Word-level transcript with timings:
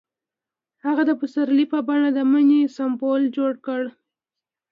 هغه 0.85 1.01
د 1.09 1.11
پسرلی 1.19 1.65
په 1.73 1.79
بڼه 1.87 2.09
د 2.13 2.19
مینې 2.31 2.61
سمبول 2.75 3.21
جوړ 3.37 3.51
کړ. 3.65 3.81